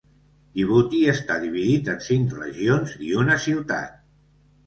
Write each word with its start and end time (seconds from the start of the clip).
Djibouti 0.59 1.01
està 1.11 1.35
dividit 1.43 1.91
en 1.93 2.01
cinc 2.07 2.33
regions 2.39 2.97
i 3.09 3.13
una 3.25 3.39
ciutat. 3.47 3.93